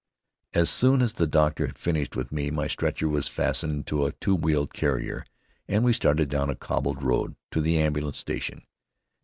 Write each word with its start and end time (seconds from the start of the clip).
As 0.55 0.71
soon 0.71 1.03
as 1.03 1.13
the 1.13 1.27
doctor 1.27 1.67
had 1.67 1.77
finished 1.77 2.15
with 2.15 2.31
me, 2.31 2.49
my 2.49 2.65
stretcher 2.65 3.07
was 3.07 3.27
fastened 3.27 3.85
to 3.85 4.05
a 4.07 4.13
two 4.13 4.33
wheeled 4.33 4.73
carrier 4.73 5.27
and 5.67 5.83
we 5.83 5.93
started 5.93 6.27
down 6.27 6.49
a 6.49 6.55
cobbled 6.55 7.03
road 7.03 7.35
to 7.51 7.61
the 7.61 7.77
ambulance 7.77 8.17
station. 8.17 8.63